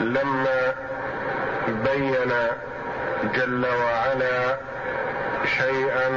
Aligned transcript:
لما 0.00 0.74
بين 1.68 2.32
جل 3.34 3.66
وعلا 3.66 4.56
شيئا 5.44 6.08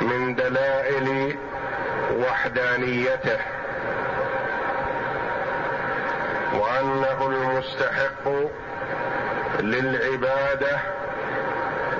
من 0.00 0.34
دلائل 0.34 1.36
وحدانيته 2.12 3.38
وأنه 6.52 7.26
المستحق 7.26 8.28
للعبادة 9.60 10.78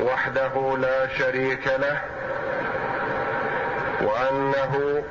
وحده 0.00 0.76
لا 0.78 1.08
شريك 1.18 1.66
له 1.66 2.00
وأنه 4.02 5.02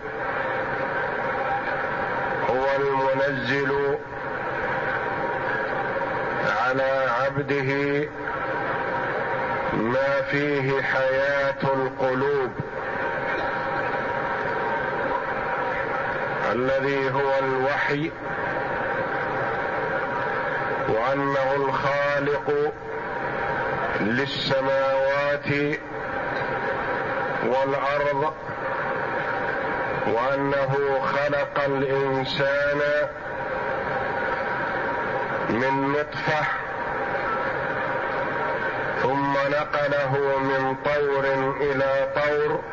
هو 2.49 2.65
المنزل 2.79 3.84
على 6.75 7.09
عبده 7.25 8.09
ما 9.73 10.21
فيه 10.31 10.81
حياة 10.81 11.63
القلوب 11.63 12.51
الذي 16.51 17.11
هو 17.11 17.39
الوحي 17.39 18.11
وأنه 20.89 21.55
الخالق 21.55 22.73
للسماوات 24.01 25.47
والأرض 27.43 28.33
وأنه 30.07 30.75
خلق 31.13 31.63
الإنسان 31.65 32.81
من 35.49 35.91
نطفة 35.91 36.64
ثم 39.45 39.51
نقله 39.51 40.39
من 40.39 40.75
طور 40.85 41.25
إلى 41.61 42.07
طور 42.15 42.63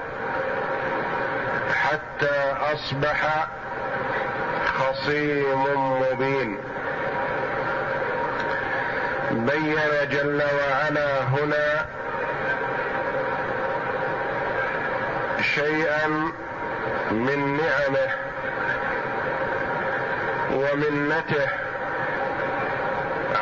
حتى 1.74 2.54
أصبح 2.72 3.46
خصيم 4.78 5.64
مبين. 6.02 6.58
بين 9.30 9.76
جل 10.10 10.42
وعلا 10.42 11.20
هنا 11.22 11.86
شيئا 15.40 16.06
من 17.10 17.56
نعمه 17.56 18.10
ومنته 20.52 21.48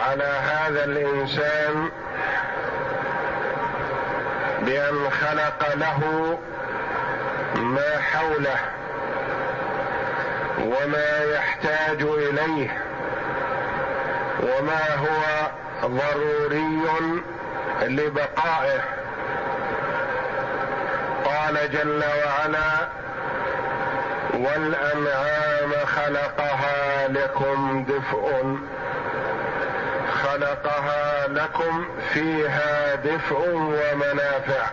على 0.07 0.25
هذا 0.25 0.85
الإنسان 0.85 1.91
بان 4.71 5.11
خلق 5.11 5.75
له 5.75 6.01
ما 7.57 8.01
حوله 8.01 8.59
وما 10.61 11.25
يحتاج 11.35 12.03
إليه 12.03 12.83
وما 14.43 14.95
هو 14.95 15.51
ضروري 15.89 16.83
لبقائه. 17.83 18.81
قال 21.25 21.71
جل 21.73 22.03
وعلا 22.25 22.89
والأنعام 24.33 25.87
خلقها 25.87 27.09
لكم 27.09 27.85
دفء 27.89 28.57
خلقها 30.31 31.29
لكم 31.29 31.85
فيها 32.13 32.95
دفء 32.95 33.49
ومنافع. 33.55 34.67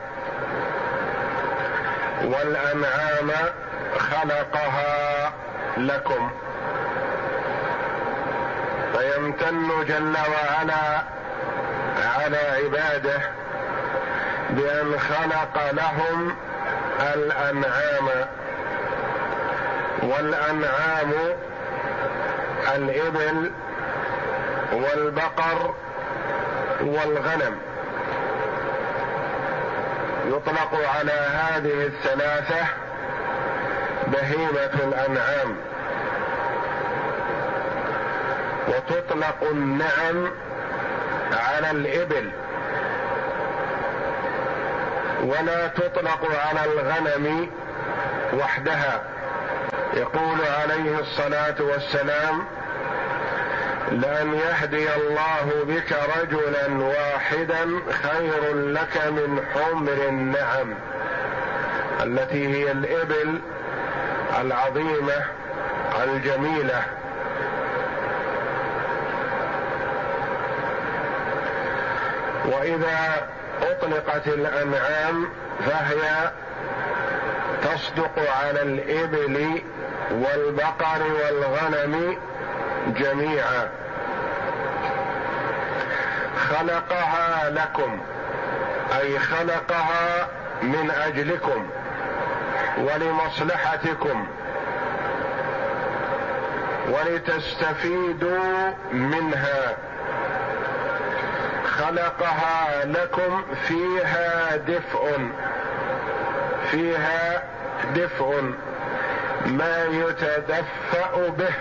والأنعام 2.24 3.32
خلقها 3.98 5.32
لكم. 5.78 6.32
فيمتن 8.94 9.86
جل 9.88 10.14
وعلا 10.18 11.02
على 12.18 12.38
عباده 12.38 13.22
بأن 14.50 15.00
خلق 15.00 15.72
لهم 15.72 16.36
الأنعام. 17.14 18.28
والأنعام 20.04 21.14
الإبل 22.76 23.52
والبقر 24.74 25.74
والغنم. 26.82 27.58
يطلق 30.28 30.74
على 30.98 31.12
هذه 31.12 31.86
الثلاثة 31.86 32.66
بهيمة 34.08 34.74
الأنعام. 34.84 35.56
وتطلق 38.68 39.44
النعم 39.52 40.32
على 41.34 41.72
الإبل. 41.72 42.32
ولا 45.24 45.68
تطلق 45.68 46.28
على 46.48 46.66
الغنم 46.66 47.50
وحدها. 48.34 49.02
يقول 49.94 50.38
عليه 50.62 51.00
الصلاة 51.00 51.56
والسلام 51.60 52.46
لأن 53.92 54.34
يهدي 54.34 54.96
الله 54.96 55.64
بك 55.64 55.96
رجلا 56.18 56.84
واحدا 56.86 57.70
خير 57.92 58.54
لك 58.54 59.06
من 59.08 59.46
حمر 59.54 60.08
النعم 60.10 60.74
التي 62.04 62.48
هي 62.48 62.72
الإبل 62.72 63.40
العظيمة 64.42 65.26
الجميلة. 66.04 66.84
وإذا 72.46 73.28
أطلقت 73.62 74.28
الأنعام 74.28 75.30
فهي 75.66 76.32
تصدق 77.62 78.12
على 78.40 78.62
الإبل 78.62 79.62
والبقر 80.12 81.02
والغنم 81.24 82.18
جميعا. 82.94 83.70
خلقها 86.50 87.50
لكم 87.50 88.00
أي 89.00 89.20
خلقها 89.20 90.28
من 90.62 90.92
أجلكم 90.92 91.70
ولمصلحتكم 92.78 94.28
ولتستفيدوا 96.90 98.72
منها. 98.92 99.78
خلقها 101.66 102.86
لكم 102.86 103.44
فيها 103.68 104.58
دفء 104.58 105.30
فيها 106.72 107.44
دفء 107.96 108.54
ما 109.46 109.86
يتدفأ 109.86 111.30
به. 111.38 111.54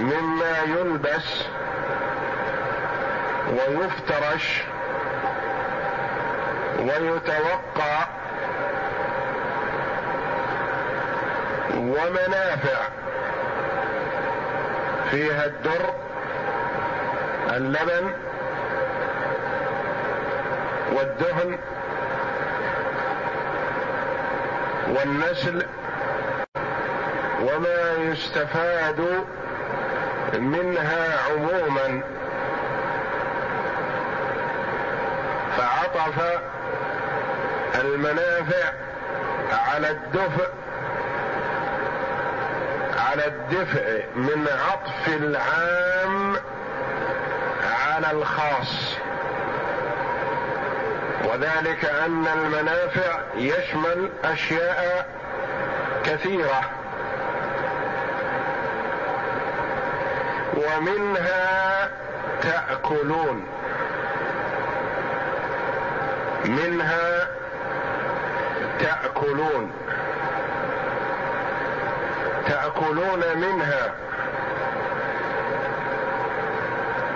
مما 0.00 0.58
يلبس 0.66 1.44
ويفترش 3.52 4.62
ويتوقع 6.78 8.06
ومنافع 11.76 12.88
فيها 15.10 15.44
الدر 15.44 15.94
اللبن 17.56 18.12
والدهن 20.92 21.58
وما 27.42 27.92
يستفاد 27.98 29.24
منها 30.34 31.18
عموما 31.30 32.00
فعطف 35.56 36.40
المنافع 37.80 38.72
على 39.52 39.90
الدفء 39.90 40.50
على 43.10 43.26
الدفء 43.26 44.04
من 44.16 44.46
عطف 44.68 45.08
العام 45.08 46.36
على 47.86 48.10
الخاص. 48.10 48.96
وذلك 51.24 51.84
أن 51.84 52.26
المنافع 52.26 53.18
يشمل 53.36 54.10
أشياء 54.24 55.06
كثيرة. 56.04 56.60
ومنها 60.56 61.88
تأكلون. 62.42 63.46
منها 66.44 67.28
تأكلون. 68.80 69.72
تأكلون 72.46 73.22
منها. 73.36 73.94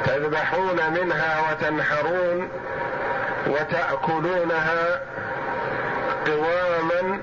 تذبحون 0.05 0.81
منها 0.91 1.41
وتنحرون 1.51 2.49
وتأكلونها 3.47 5.01
قواما 6.27 7.21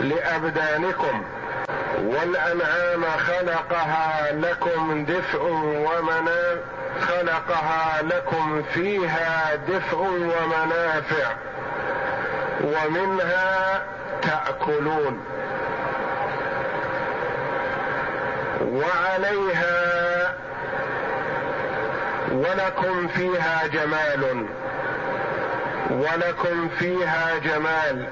لأبدانكم. 0.00 1.24
والأنعام 2.02 3.04
خلقها 3.04 4.32
لكم 4.32 5.04
دفء 5.04 5.42
ومنافع. 5.42 6.62
خلقها 7.00 8.02
لكم 8.02 8.62
فيها 8.62 9.54
دفء 9.54 9.96
ومنافع. 9.98 11.36
ومنها 12.64 13.82
تأكلون. 14.22 15.24
وعليها 18.60 20.34
ولكم 22.32 23.08
فيها 23.08 23.66
جمال. 23.66 24.46
ولكم 25.90 26.68
فيها 26.78 27.38
جمال. 27.44 28.08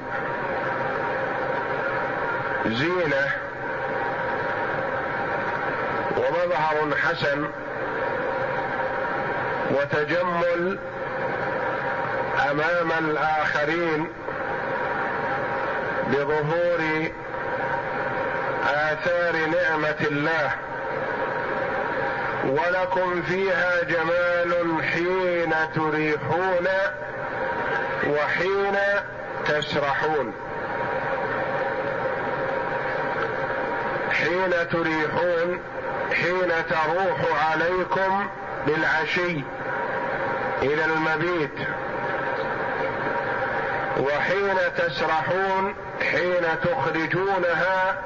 زينة. 2.67 3.50
ومظهر 6.21 6.97
حسن 6.97 7.49
وتجمل 9.71 10.79
أمام 12.51 12.93
الآخرين 12.99 14.09
بظهور 16.07 17.11
آثار 18.67 19.37
نعمة 19.37 20.01
الله. 20.11 20.51
ولكم 22.45 23.23
فيها 23.23 23.83
جمال 23.83 24.85
حين 24.85 25.55
تريحون 25.75 26.69
وحين 28.07 28.77
تسرحون. 29.47 30.33
حين 34.13 34.69
تريحون 34.73 35.61
حين 36.13 36.53
تروح 36.69 37.51
عليكم 37.51 38.29
بالعشي 38.67 39.43
إلى 40.63 40.85
المبيت. 40.85 41.55
وحين 43.99 44.57
تسرحون 44.77 45.75
حين 46.11 46.45
تخرجونها 46.65 47.99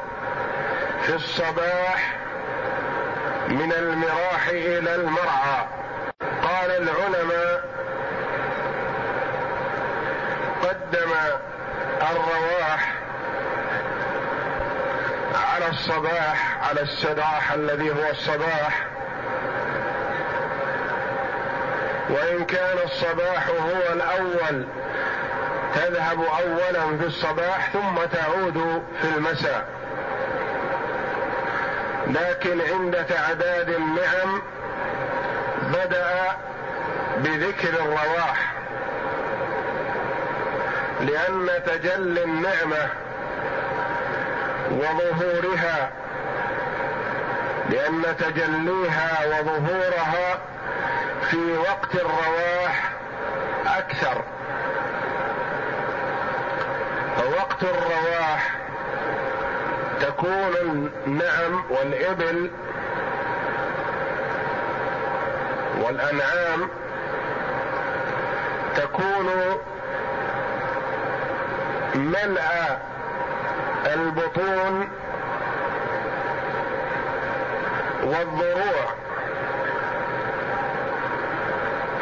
في 1.03 1.15
الصباح 1.15 2.17
من 3.49 3.73
المراح 3.73 4.49
إلى 4.49 4.95
المرعى. 4.95 5.67
قال 6.43 6.71
العلماء 6.71 7.65
قدم 10.63 11.13
الرواح 12.03 12.95
على 15.35 15.69
الصباح 15.69 16.54
على 16.69 16.81
السداح 16.81 17.53
الذي 17.53 17.91
هو 17.91 18.11
الصباح. 18.11 18.87
وإن 22.11 22.45
كان 22.45 22.77
الصباح 22.85 23.49
هو 23.49 23.93
الأول 23.93 24.67
تذهب 25.75 26.21
اولا 26.21 26.99
في 26.99 27.07
الصباح 27.07 27.71
ثم 27.73 28.05
تعود 28.13 28.83
في 29.03 29.09
المساء. 29.17 29.67
لكن 32.07 32.61
عند 32.61 33.07
تعداد 33.09 33.69
النعم 33.69 34.43
بدأ 35.63 36.37
بذكر 37.19 37.69
الرواح. 37.69 38.55
لأن 41.01 41.49
تجلي 41.67 42.25
النعمة 42.25 42.89
وظهورها 44.71 46.04
لأن 47.71 48.17
تجليها 48.19 49.27
وظهورها 49.27 50.39
في 51.31 51.57
وقت 51.57 51.95
الرواح 51.95 52.91
أكثر. 53.67 54.25
فوقت 57.17 57.63
الرواح 57.63 58.55
تكون 60.01 60.55
النعم 61.07 61.65
والإبل 61.71 62.51
والأنعام 65.83 66.69
تكون 68.77 69.31
ملأ 71.95 72.79
البطون 73.95 74.89
والضروع. 78.05 78.87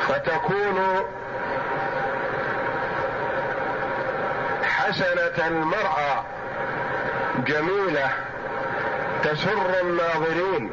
فتكون 0.09 1.07
حسنة 4.63 5.47
المرأة 5.47 6.25
جميلة 7.47 8.11
تسر 9.23 9.81
الناظرين. 9.83 10.71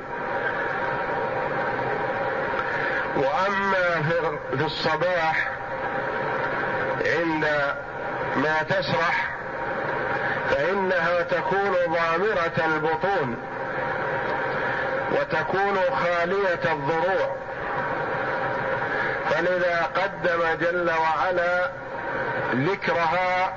وأما 3.18 4.02
في 4.58 4.66
الصباح 4.66 5.52
عند 7.06 7.76
ما 8.36 8.64
تسرح 8.70 9.30
فإنها 10.50 11.22
تكون 11.22 11.74
ضامرة 11.88 12.66
البطون. 12.66 13.36
وتكون 15.12 15.80
خالية 16.04 16.74
الضروع. 16.74 17.36
فلذا 19.30 19.90
قدم 19.96 20.42
جل 20.62 20.90
وعلا 20.90 21.70
ذكرها 22.54 23.54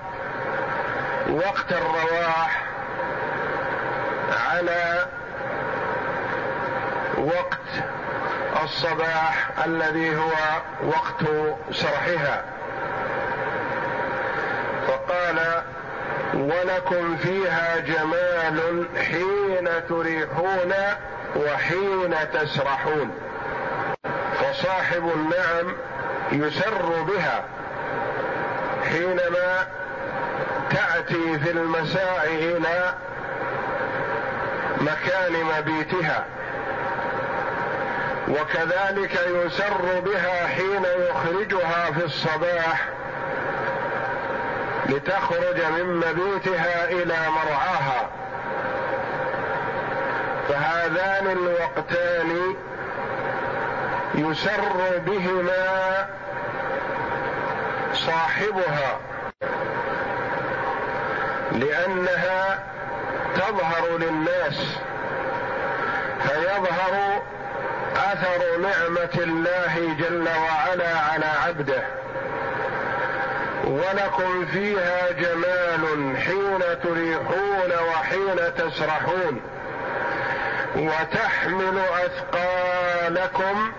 وقت 1.30 1.72
الرواح 1.72 2.62
على 4.50 5.06
وقت 7.18 7.84
الصباح 8.64 9.48
الذي 9.66 10.16
هو 10.16 10.32
وقت 10.84 11.30
سرحها 11.72 12.44
فقال 14.88 15.62
ولكم 16.34 17.16
فيها 17.16 17.78
جمال 17.78 18.86
حين 18.98 19.68
تريحون 19.88 20.74
وحين 21.36 22.14
تسرحون. 22.32 23.10
فصاحب 24.34 25.10
النعم 25.14 25.76
يسر 26.32 27.02
بها 27.02 27.44
حينما 28.84 29.66
تأتي 30.70 31.38
في 31.38 31.50
المساء 31.50 32.26
إلى 32.26 32.94
مكان 34.80 35.32
مبيتها. 35.58 36.24
وكذلك 38.28 39.20
يسر 39.26 40.00
بها 40.00 40.46
حين 40.46 40.84
يخرجها 40.84 41.90
في 41.90 42.04
الصباح 42.04 42.88
لتخرج 44.88 45.62
من 45.78 45.96
مبيتها 45.96 46.84
إلى 46.90 47.16
مرعاها. 47.28 47.71
فهذان 50.92 51.30
الوقتان 51.30 52.54
يسر 54.14 54.98
بهما 55.06 56.06
صاحبها 57.92 58.98
لأنها 61.52 62.64
تظهر 63.34 63.98
للناس 63.98 64.76
فيظهر 66.22 67.22
أثر 67.96 68.58
نعمة 68.62 69.14
الله 69.16 69.96
جل 69.98 70.28
وعلا 70.28 70.98
على 71.12 71.26
عبده 71.46 71.82
ولكم 73.64 74.46
فيها 74.46 75.12
جمال 75.12 76.16
حين 76.16 76.60
تريحون 76.82 77.72
وحين 77.88 78.54
تسرحون. 78.56 79.40
وتحمل 80.76 81.78
أثقالكم 81.78 83.72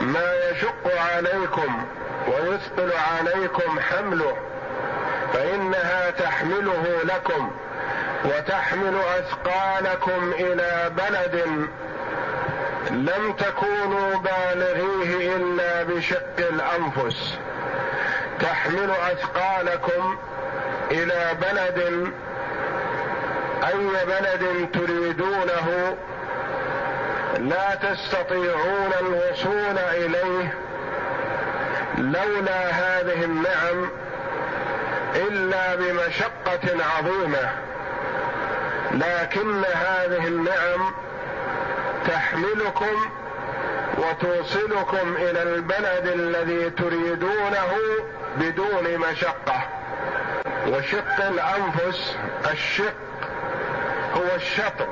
ما 0.00 0.32
يشق 0.50 1.00
عليكم 1.14 1.86
ويثقل 2.28 2.92
عليكم 2.92 3.80
حمله 3.80 4.36
فإنها 5.32 6.10
تحمله 6.10 6.84
لكم 7.04 7.50
وتحمل 8.24 8.96
أثقالكم 9.18 10.32
إلى 10.32 10.90
بلد 10.96 11.66
لم 12.90 13.32
تكونوا 13.32 14.16
بالغيه 14.16 15.36
إلا 15.36 15.82
بشق 15.82 16.36
الأنفس. 16.38 17.38
تحمل 18.40 18.90
أثقالكم 18.90 20.16
إلى 20.90 21.34
بلد 21.40 22.10
أي 23.66 24.04
بلد 24.06 24.68
تريدونه 24.72 25.96
لا 27.38 27.74
تستطيعون 27.74 28.90
الوصول 29.00 29.78
إليه 29.78 30.54
لولا 31.98 32.70
هذه 32.70 33.24
النعم 33.24 33.90
إلا 35.14 35.74
بمشقة 35.74 36.84
عظيمة. 36.96 37.50
لكن 38.92 39.64
هذه 39.64 40.26
النعم 40.26 40.94
تحملكم 42.06 43.10
وتوصلكم 43.98 45.16
إلى 45.16 45.42
البلد 45.42 46.06
الذي 46.06 46.70
تريدونه 46.70 47.72
بدون 48.36 48.98
مشقة. 49.10 49.68
وشق 50.66 51.26
الأنفس 51.28 52.16
الشق 52.52 52.94
هو 54.16 54.34
الشطر 54.34 54.88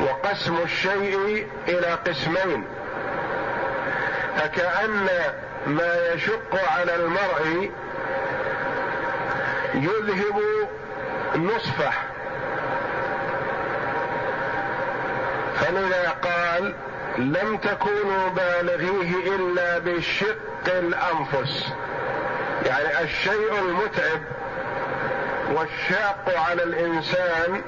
وقسم 0.00 0.56
الشيء 0.64 1.46
إلى 1.68 1.86
قسمين. 2.06 2.64
فكأن 4.36 5.08
ما 5.66 6.12
يشق 6.14 6.70
على 6.78 6.94
المرء 6.94 7.70
يذهب 9.74 10.40
نصفه. 11.36 11.92
فلذا 15.60 16.16
قال 16.22 16.74
لم 17.18 17.56
تكونوا 17.56 18.28
بالغيه 18.28 19.36
إلا 19.36 19.78
بشق 19.78 20.66
الأنفس. 20.66 21.72
يعني 22.66 23.00
الشيء 23.04 23.58
المتعب 23.58 24.20
والشاق 25.52 26.34
على 26.48 26.62
الإنسان 26.62 27.62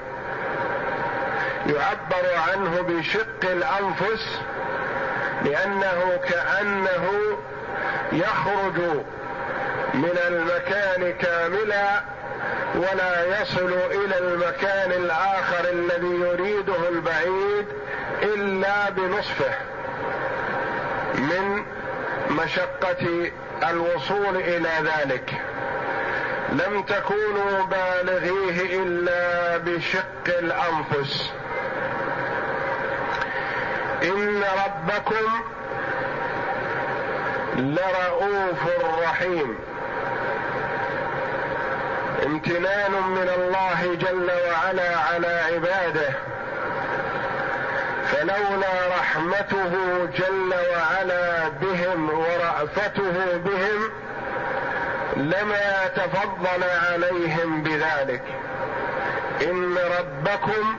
يعبر 1.67 2.35
عنه 2.49 2.81
بشق 2.81 3.51
الأنفس 3.51 4.39
لأنه 5.45 6.19
كأنه 6.29 7.09
يخرج 8.11 8.77
من 9.93 10.17
المكان 10.27 11.13
كاملا 11.13 12.01
ولا 12.75 13.41
يصل 13.41 13.73
إلى 13.91 14.17
المكان 14.17 14.91
الآخر 14.91 15.69
الذي 15.69 16.15
يريده 16.15 16.89
البعيد 16.89 17.65
إلا 18.23 18.89
بنصفه 18.89 19.53
من 21.15 21.63
مشقة 22.29 23.31
الوصول 23.69 24.35
إلى 24.35 24.69
ذلك. 24.83 25.33
لم 26.49 26.83
تكونوا 26.83 27.65
بالغيه 27.65 28.83
إلا 28.83 29.57
بشق 29.57 30.27
الأنفس. 30.27 31.31
إن 34.03 34.43
ربكم 34.65 35.29
لرؤوف 37.57 38.61
رحيم. 39.03 39.57
امتنان 42.25 42.91
من 42.91 43.29
الله 43.37 43.95
جل 43.95 44.31
وعلا 44.49 44.97
على 44.97 45.41
عباده. 45.53 46.09
فلولا 48.11 48.97
رحمته 48.99 49.71
جل 50.05 50.53
وعلا 50.75 51.49
بهم 51.61 52.09
ورأفته 52.09 53.37
بهم 53.37 53.91
لما 55.17 55.87
تفضل 55.95 56.63
عليهم 56.91 57.63
بذلك. 57.63 58.23
إن 59.41 59.77
ربكم 59.99 60.77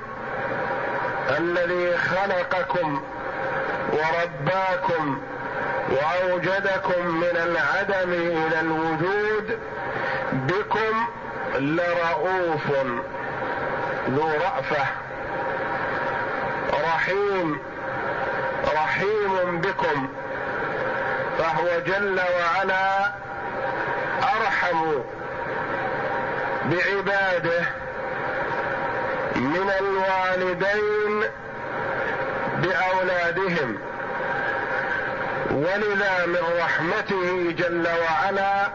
الذي 1.30 1.96
خلقكم 1.98 3.02
ورباكم 3.92 5.18
وأوجدكم 5.90 7.06
من 7.06 7.36
العدم 7.36 8.12
إلى 8.12 8.60
الوجود 8.60 9.58
بكم 10.32 11.06
لرؤوف 11.54 12.66
ذو 14.10 14.28
رأفة 14.28 14.86
رحيم 16.86 17.58
رحيم 18.76 19.60
بكم 19.60 20.08
فهو 21.38 21.80
جل 21.86 22.20
وعلا 22.20 23.12
أرحم 24.22 24.92
بعباده 26.64 27.64
من 29.44 29.70
الوالدين 29.80 31.30
بأولادهم 32.62 33.78
ولذا 35.50 36.26
من 36.26 36.60
رحمته 36.60 37.54
جل 37.58 37.88
وعلا 37.88 38.68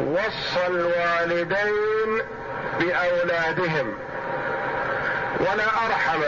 وصى 0.00 0.66
الوالدين 0.66 2.22
بأولادهم. 2.80 3.94
ولا 5.40 5.64
أرحم 5.86 6.20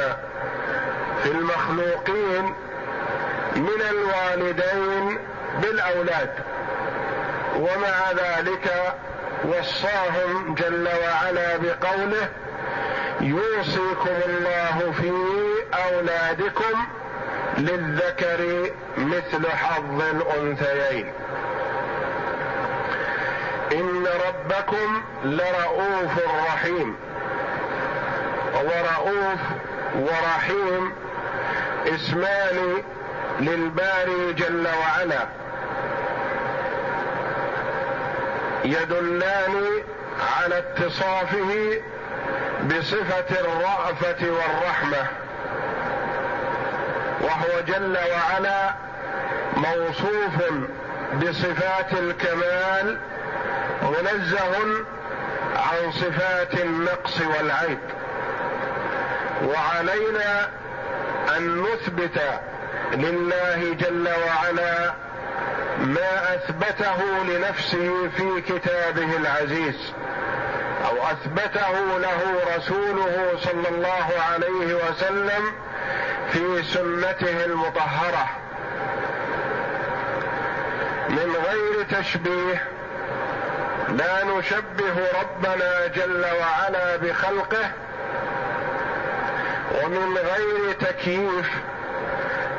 في 1.22 1.30
المخلوقين 1.30 2.54
من 3.56 3.82
الوالدين 3.90 5.18
بالأولاد 5.62 6.30
ومع 7.56 8.12
ذلك 8.12 8.94
وصاهم 9.44 10.54
جل 10.54 10.88
وعلا 10.88 11.56
بقوله 11.56 12.28
يوصيكم 13.20 14.16
الله 14.26 14.92
في 15.00 15.12
أولادكم 15.74 16.86
للذكر 17.58 18.70
مثل 18.98 19.50
حظ 19.50 20.02
الأنثيين. 20.02 21.12
إن 23.72 24.06
ربكم 24.28 25.02
لرؤوف 25.24 26.18
رحيم. 26.46 26.96
ورؤوف 28.54 29.40
ورحيم 29.94 30.92
اسمان 31.86 32.82
للباري 33.40 34.32
جل 34.32 34.66
وعلا. 34.66 35.26
يدلان 38.64 39.66
على 40.36 40.58
اتصافه 40.58 41.80
بصفة 42.64 43.40
الرأفة 43.40 44.30
والرحمة 44.30 45.06
وهو 47.20 47.60
جل 47.66 47.96
وعلا 47.96 48.74
موصوف 49.56 50.52
بصفات 51.22 51.92
الكمال 51.92 52.98
منزه 53.82 54.84
عن 55.56 55.92
صفات 55.92 56.54
النقص 56.54 57.20
والعيب. 57.20 57.78
وعلينا 59.42 60.48
أن 61.36 61.62
نثبت 61.62 62.40
لله 62.92 63.74
جل 63.80 64.08
وعلا 64.08 64.92
ما 65.80 66.34
أثبته 66.34 67.24
لنفسه 67.28 68.08
في 68.16 68.40
كتابه 68.40 69.16
العزيز. 69.16 69.92
أثبته 71.10 71.98
له 71.98 72.20
رسوله 72.56 73.32
صلى 73.42 73.68
الله 73.68 74.06
عليه 74.32 74.74
وسلم 74.74 75.44
في 76.32 76.62
سنته 76.62 77.44
المطهرة. 77.44 78.28
من 81.08 81.36
غير 81.48 82.00
تشبيه 82.00 82.68
لا 83.88 84.24
نشبه 84.24 84.96
ربنا 85.20 85.86
جل 85.86 86.24
وعلا 86.40 86.96
بخلقه 86.96 87.70
ومن 89.82 90.18
غير 90.18 90.72
تكييف 90.80 91.50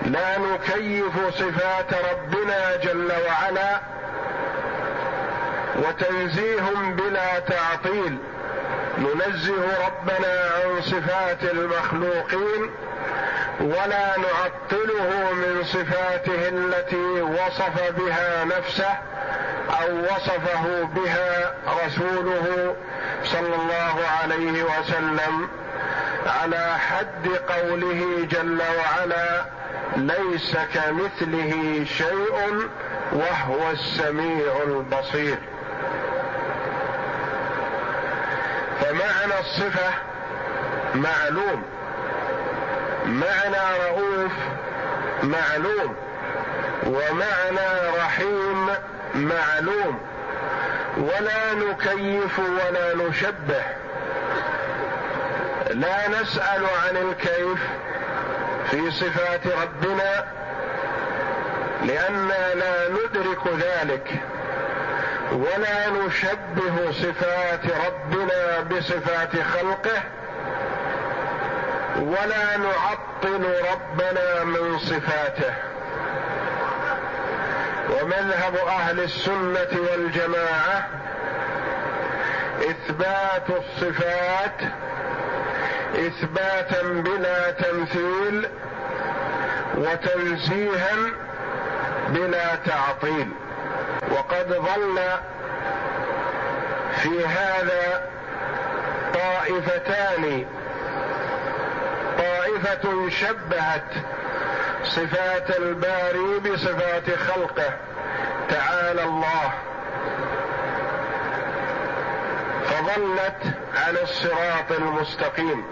لا 0.06 0.38
نكيف 0.38 1.36
صفات 1.36 1.94
ربنا 2.12 2.75
جل 2.75 3.12
وعلا 3.28 3.80
وتنزيه 5.75 6.62
بلا 6.98 7.40
تعطيل. 7.40 8.18
ننزه 8.98 9.86
ربنا 9.88 10.50
عن 10.56 10.82
صفات 10.82 11.44
المخلوقين 11.44 12.70
ولا 13.60 14.18
نعطله 14.18 15.34
من 15.34 15.64
صفاته 15.64 16.50
التي 16.50 17.22
وصف 17.22 17.92
بها 17.98 18.44
نفسه 18.44 18.94
أو 19.82 20.00
وصفه 20.04 20.84
بها 20.84 21.54
رسوله 21.86 22.75
صلى 23.24 23.56
الله 23.56 23.96
عليه 24.22 24.64
وسلم 24.64 25.50
على 26.25 26.75
حد 26.80 27.28
قوله 27.28 28.28
جل 28.32 28.62
وعلا 28.62 29.46
ليس 29.96 30.58
كمثله 30.74 31.86
شيء 31.98 32.70
وهو 33.14 33.72
السميع 33.72 34.54
البصير. 34.68 35.38
فمعنى 39.05 39.39
الصفة 39.39 39.93
معلوم. 40.95 41.63
معنى 43.05 43.77
رؤوف 43.88 44.31
معلوم. 45.24 45.95
ومعنى 46.85 47.97
رحيم 47.97 48.69
معلوم. 49.15 50.00
ولا 50.97 51.53
نكيف 51.53 52.39
ولا 52.39 52.95
نشبه. 52.95 53.63
لا 55.69 56.07
نسأل 56.07 56.65
عن 56.88 56.97
الكيف 56.97 57.59
في 58.71 58.91
صفات 58.91 59.41
ربنا 59.47 60.25
لأننا 61.83 62.53
لا 62.53 62.89
ندرك 62.89 63.47
ذلك. 63.47 64.19
ولا 65.32 65.89
نشبه 65.89 66.91
صفات 66.91 67.65
ربنا 67.88 68.62
بصفات 68.62 69.41
خلقه 69.41 70.03
ولا 71.96 72.58
نعطل 72.58 73.44
ربنا 73.72 74.44
من 74.44 74.79
صفاته. 74.79 75.53
ومذهب 77.89 78.55
أهل 78.67 79.00
السنة 79.00 79.79
والجماعة 79.91 80.88
إثبات 82.60 83.50
الصفات 83.50 84.62
إثباتا 85.96 86.82
بلا 86.84 87.51
تمثيل 87.51 88.48
وتنزيها 89.77 90.96
بلا 92.10 92.55
تعطيل. 92.55 93.32
وقد 94.15 94.48
ظل 94.48 95.00
في 96.95 97.25
هذا 97.25 98.10
طائفتان. 99.13 100.45
طائفة 102.17 103.10
شبهت 103.10 103.91
صفات 104.84 105.57
الباري 105.57 106.40
بصفات 106.40 107.09
خلقه. 107.09 107.74
تعالى 108.50 109.03
الله. 109.03 109.53
فظلت 112.66 113.53
على 113.85 114.03
الصراط 114.03 114.72
المستقيم. 114.72 115.66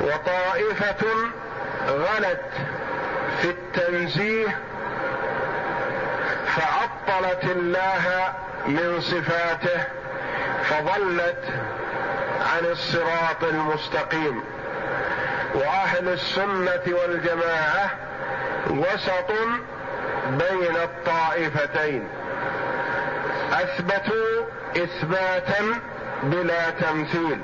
وطائفة 0.00 1.06
غلت 1.88 2.50
في 3.42 3.50
التنزيه 3.50 4.58
فعطلت 7.10 7.44
الله 7.44 8.32
من 8.66 9.00
صفاته 9.00 9.80
فضلت 10.64 11.44
عن 12.40 12.64
الصراط 12.64 13.44
المستقيم. 13.44 14.42
وأهل 15.54 16.08
السنة 16.08 16.82
والجماعة 16.86 17.90
وسط 18.70 19.32
بين 20.28 20.76
الطائفتين. 20.76 22.08
أثبتوا 23.52 24.46
إثباتا 24.76 25.80
بلا 26.22 26.70
تمثيل. 26.70 27.40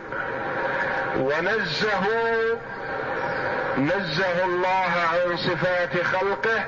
ونزهوا 1.18 2.56
نزه 3.78 4.44
الله 4.44 4.92
عن 5.12 5.36
صفات 5.36 6.02
خلقه 6.02 6.64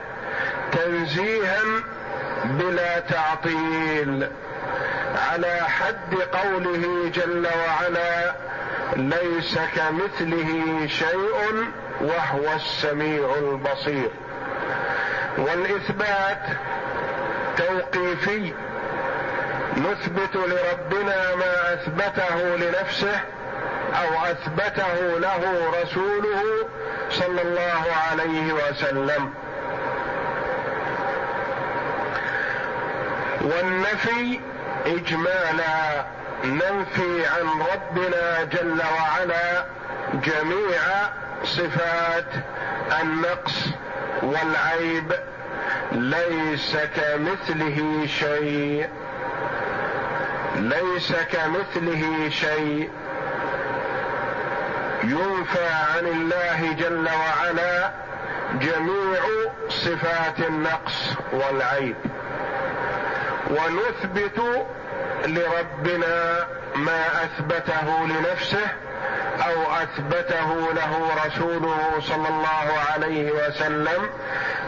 تنزيها 0.72 1.62
بلا 2.48 3.00
تعطيل 3.00 4.28
على 5.30 5.56
حد 5.68 6.14
قوله 6.14 7.10
جل 7.14 7.46
وعلا 7.46 8.34
ليس 8.96 9.58
كمثله 9.76 10.86
شيء 10.86 11.64
وهو 12.00 12.54
السميع 12.56 13.34
البصير. 13.38 14.10
والإثبات 15.38 16.42
توقيفي 17.56 18.52
نثبت 19.76 20.36
لربنا 20.36 21.34
ما 21.34 21.74
أثبته 21.74 22.56
لنفسه 22.56 23.20
أو 23.94 24.24
أثبته 24.30 25.18
له 25.18 25.72
رسوله 25.82 26.68
صلى 27.10 27.42
الله 27.42 27.84
عليه 28.10 28.52
وسلم. 28.52 29.34
والنفي 33.48 34.40
إجمالا 34.86 36.04
ننفي 36.44 37.26
عن 37.26 37.46
ربنا 37.74 38.44
جل 38.44 38.80
وعلا 38.80 39.64
جميع 40.14 40.80
صفات 41.44 42.24
النقص 43.02 43.66
والعيب 44.22 45.12
ليس 45.92 46.76
كمثله 46.96 48.06
شيء 48.06 48.88
ليس 50.56 51.12
كمثله 51.12 52.28
شيء. 52.30 52.90
ينفى 55.04 55.66
عن 55.66 56.06
الله 56.06 56.72
جل 56.78 57.08
وعلا 57.08 57.90
جميع 58.54 59.20
صفات 59.68 60.38
النقص 60.38 61.14
والعيب. 61.32 61.96
ونثبت 63.50 64.66
لربنا 65.26 66.46
ما 66.74 67.06
أثبته 67.24 68.06
لنفسه 68.06 68.66
أو 69.48 69.62
أثبته 69.82 70.72
له 70.72 71.10
رسوله 71.26 72.00
صلى 72.00 72.28
الله 72.28 72.68
عليه 72.92 73.32
وسلم 73.32 74.10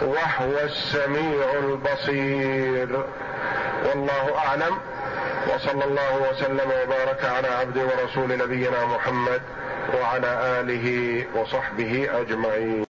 وهو 0.03 0.59
السميع 0.65 1.53
البصير. 1.53 3.05
والله 3.85 4.39
أعلم. 4.39 4.79
وصلى 5.55 5.85
الله 5.85 6.31
وسلم 6.31 6.71
وبارك 6.83 7.25
على 7.25 7.49
عبد 7.49 7.79
ورسول 7.79 8.39
نبينا 8.39 8.85
محمد 8.85 9.43
وعلى 10.01 10.61
آله 10.61 11.25
وصحبه 11.35 12.09
أجمعين. 12.21 12.71